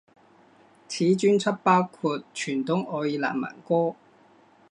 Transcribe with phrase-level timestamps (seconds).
[0.87, 3.93] 此专辑包括传统爱尔兰民歌。